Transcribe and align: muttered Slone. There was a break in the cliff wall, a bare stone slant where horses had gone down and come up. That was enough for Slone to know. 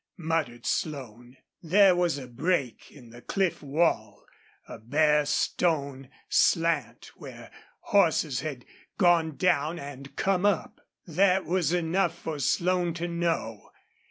muttered 0.17 0.65
Slone. 0.65 1.37
There 1.61 1.95
was 1.95 2.17
a 2.17 2.25
break 2.25 2.89
in 2.91 3.11
the 3.11 3.21
cliff 3.21 3.61
wall, 3.61 4.25
a 4.67 4.79
bare 4.79 5.27
stone 5.27 6.09
slant 6.27 7.11
where 7.15 7.51
horses 7.81 8.39
had 8.39 8.65
gone 8.97 9.35
down 9.35 9.77
and 9.77 10.15
come 10.15 10.43
up. 10.43 10.81
That 11.05 11.45
was 11.45 11.71
enough 11.71 12.17
for 12.17 12.39
Slone 12.39 12.95
to 12.95 13.07
know. 13.07 13.69